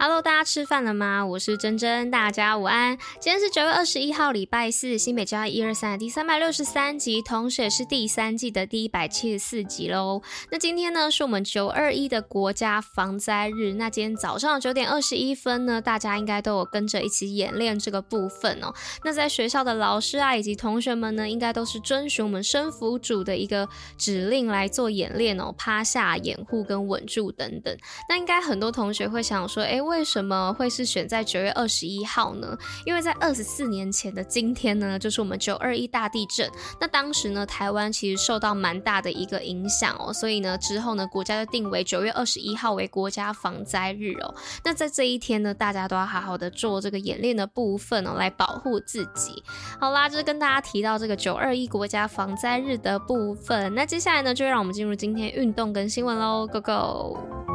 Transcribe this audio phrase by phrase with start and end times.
[0.00, 1.26] Hello，大家吃饭了吗？
[1.26, 2.96] 我是珍珍，大家午安。
[3.18, 10.22] 今天是九月二十一号，礼拜四，新北教育一二三的第三百六十三集，同时也是第三季的第一百七十四集喽。
[10.52, 13.72] 那今天呢，是我们九二一的国家防灾日。
[13.72, 18.72] 那今天早上九点二十一分呢，大家应该都有跟着一起演练这个部分哦。
[19.02, 27.76] 那在学校的老师啊，以及同学们呢，应该都是遵循我们生辅组的一个指令来做演练哦，趴下、掩护跟稳住等等。
[28.08, 29.82] 那应该很多同学会想说，哎。
[29.88, 32.56] 为什么会是选在九月二十一号呢？
[32.84, 36.48] 因为在二十四年前的今天呢，就是我们九二一大地震。
[36.80, 44.34] 那当时呢，台湾其实受到蛮大的一个影响哦，所以呢，之后呢，国家就定为九月二十一号为国家防灾日哦。
[44.64, 49.42] 那在这一天呢，大家都要好好的做这个演练的部分哦，来保护自己。
[49.80, 53.74] 好啦，就是跟大家提到这个九二一国家防灾日的部分。
[53.74, 57.47] 那接下来呢，就让我们进入今天运动跟新闻喽，Go Go！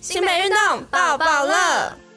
[0.00, 2.07] 新美运动抱抱乐。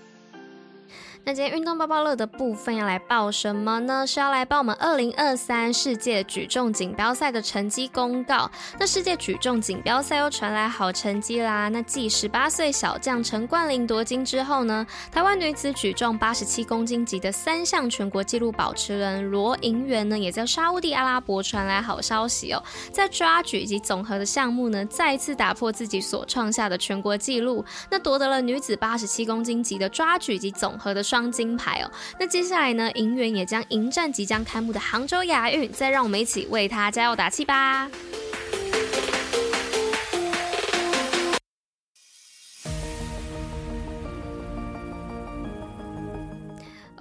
[1.23, 4.07] 那今天运动报报乐的部分要来报什么呢？
[4.07, 8.49] 是要来报我们二零二三世界举重锦标赛的成绩公告。
[8.79, 11.69] 那世界举重锦标赛又传来好成绩啦！
[11.69, 37.91] 那继十八岁小将陈冠霖夺金之后呢，台湾女子举重八十七公斤级的三项全国纪录保持人罗银媛呢，也在沙乌地阿拉伯传来好消息哦，在抓举以及总和的项目呢，再次打破自己所创下的全国纪录，那夺得了女子八十七公斤级的抓举以及总和的双金牌哦，那接下来呢，银元也将迎战即将开幕的杭州亚运，再让我们一起为他加油打气吧。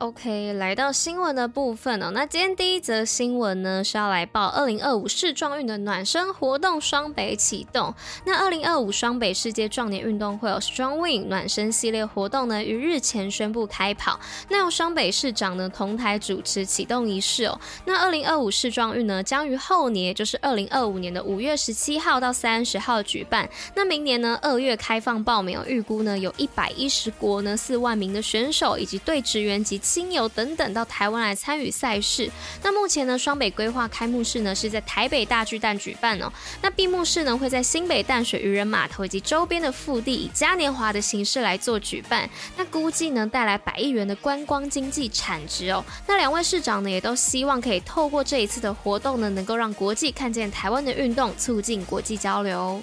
[0.00, 2.10] OK，来到新闻的部分哦。
[2.14, 7.94] 那今天第一则新闻呢，是要来报二零二五世壮运的暖身活动双北启动。
[8.24, 14.18] 那二零二五双北世界壮年运动会有 Strong Win 暖身系列活动呢，于日前宣布开跑。
[14.48, 17.60] 那由双北市长呢同台主持启动仪式哦。
[17.84, 23.46] 那二零二五世壮运呢，将于后年，就是二零二五年的五月十七号到三十号举办。
[23.74, 29.78] 那明年呢二月开放报名，预估呢有一百一十国呢四万名的选手以及队职员及。
[29.90, 32.30] 亲友等等到台湾来参与赛事。
[32.62, 36.32] 那目前呢，双北规划开幕式呢是在台北大巨蛋举办哦。
[36.62, 42.30] 那闭幕式呢会在新北淡水渔人码头以及周边的腹地以嘉年华的形式来做举办。
[42.56, 45.84] 那估计呢带来百亿元的观光经济产值哦。
[46.06, 52.80] 那两位市长呢也都希望可以透过这一次的活动呢，能够让国际看见台湾的运动，促进国际交流。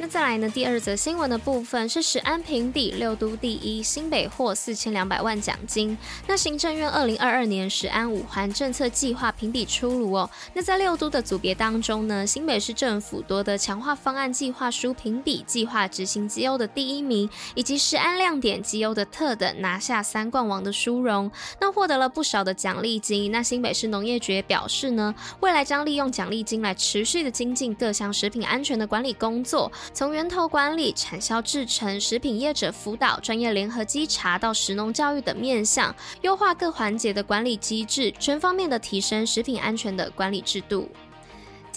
[0.00, 0.48] 那再来呢？
[0.48, 5.98] 第二则新闻的部分是食安评比六都第一，新北获四千两百万奖金。
[6.28, 10.30] 那行政院二零二二年食安五环政策计划评比出炉哦。
[10.54, 21.28] 那在六都的组别当中呢，新北市政府夺得强化方案计划书评比计划执行绩优的第一名，以及食安亮点绩优的特等拿下三冠王的殊荣。
[21.60, 23.32] 那获得了不少的奖励金。
[23.32, 29.70] 那新北市农业局也表示呢，未来将利用奖励金来持续的精进各项食品安全的管理工作。
[29.92, 40.88] 从源头管理、产销制成、食品业者辅导、专业联合稽查到食农教育等面向，优化各环节的管理机制，全方面的提升食品安全的管理制度。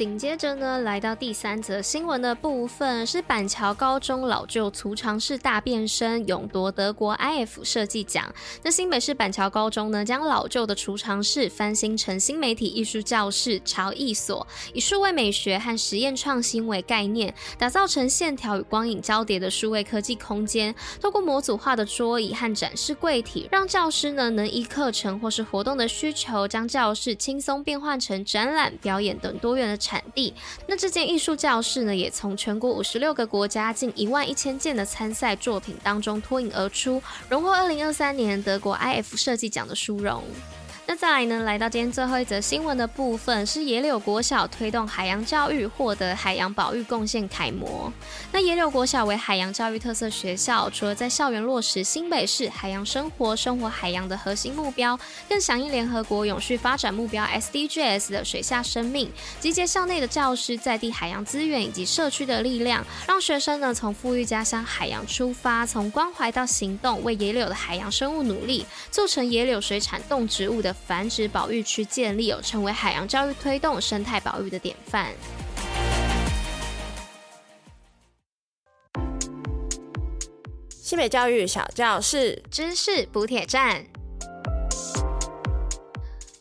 [0.01, 8.33] 紧接着呢，来到第三则新闻的部分，是板桥高中老旧储藏室大变身，勇夺德国 IF 设计奖。
[8.63, 20.73] 那新北市板桥高中呢，将老旧的储藏室翻新成新媒体艺术教室、潮艺所，以数位美学和实验创新为概念，打造成线条与光影交叠的数位科技空间。
[20.99, 30.33] 透过模组化的桌椅和展示柜体，让教师呢能依课程或是活动的需求，将教室轻松变换成展览、表演等多元的产地，
[30.67, 40.23] 那这间艺术教室呢，也从全国五十六个国家近一万一千件的参赛作品当中脱颖而出，荣获二零二三年德国 IF 设计奖的殊荣。
[40.91, 47.89] 那再来呢，来到今天最后一则新闻的部分，是野柳国小推动海洋教育，获得海洋保育贡献楷模。
[48.33, 54.99] 那野柳国小为海洋教育特色学校，除了在校园落实新北市海洋生活、生活海洋的核心目标，
[55.29, 59.09] 更响应联合国永续发展目标 SDGs 的水下生命，
[59.39, 70.75] 集结校内的教师、在地海洋资源以及社区的力量，让学生呢从富裕家乡海洋出发，从关怀到行动，为野柳的海洋生物努力，做成野柳水产动植物的。
[70.85, 75.07] 繁殖保育区建立，有成为海洋教育推动生态保育的典范。
[80.69, 83.85] 西北教育小教室知识补铁站。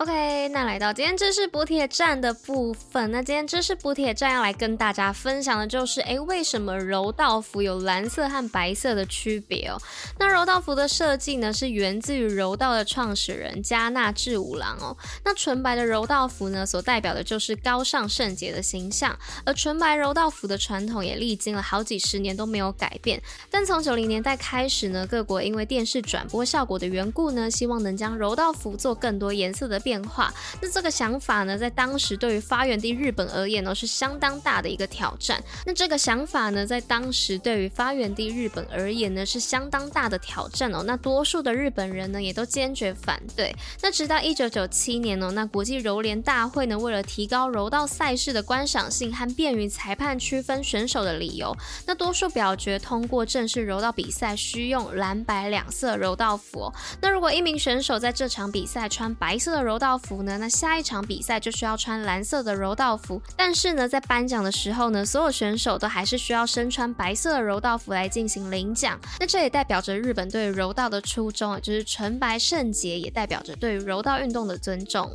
[0.01, 9.77] OK，那来到今天知识补铁站的部分，那今天知识补铁站要来跟大家分享的就是，诶，为什么柔道服有蓝色和白色的区别哦？
[10.19, 14.97] 那柔道服的设计呢，是源自于柔道的创始人加纳志五郎哦。
[15.23, 19.15] 那纯白的柔道服呢，所代表的就是高尚圣洁的形象，
[19.45, 23.23] 而纯白柔道服的传统也历经了好几十年都没有改变。
[23.51, 29.90] 但从九零年代开始呢，各国因为电视转播效果的缘故呢，希望能将柔道服做更多颜色的变。
[29.91, 30.33] 变化，
[30.63, 35.43] 那这个想法呢，在当时对于发源地日本而言呢，是相当大的一个挑战。
[35.67, 40.85] 那这个想法呢，在当时对于发源地日本而言呢，是相当大的挑战哦。
[40.87, 43.53] 那多数的日本人呢，也都坚决反对。
[43.83, 51.53] 那直到一九九七年呢，那国际柔联大会呢，为了提高柔道赛事的观赏性和便于裁判区分选手的理由，
[51.85, 56.73] 那多数表决通过正式柔道比赛需用蓝白两色柔道服。
[57.01, 63.21] 那如果一名选手在这场比赛穿白色的柔道服呢，那下一场比赛就需要穿蓝色的柔道服。
[63.37, 68.97] 但是呢，在颁奖的时候呢，所有选手都还是需要身穿白色的柔道服来进行领奖。
[69.19, 75.11] 那这也代表着日本对柔道的初衷，就是纯白圣洁，也代表着对柔道运动的尊重。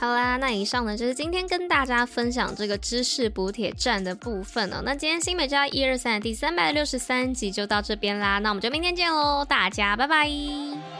[0.00, 4.80] 好啦，那以上呢就是今天跟大家分享这个知识补铁站的部分哦。
[4.84, 10.97] 那今天新北教一二三的第三百六十三集就到这边啦，那我们就明天见喽，大家拜拜。